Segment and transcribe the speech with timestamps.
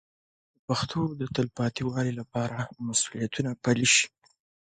[0.55, 4.07] د پښتو د تلپاتې والي لپاره مسوولیتونه پلي شي.